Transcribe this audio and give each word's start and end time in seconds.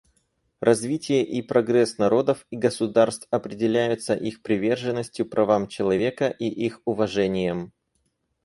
Развитие 0.61 1.23
и 1.23 1.43
прогресс 1.43 1.99
народов 1.99 2.47
и 2.49 2.55
государств 2.55 3.27
определяются 3.29 4.15
их 4.15 4.41
приверженностью 4.41 5.27
правам 5.29 5.67
человека 5.67 6.27
и 6.29 6.47
их 6.49 6.81
уважением. 6.85 7.71